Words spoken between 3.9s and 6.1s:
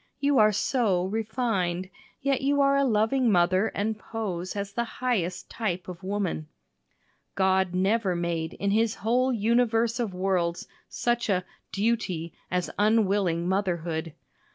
pose as the highest type of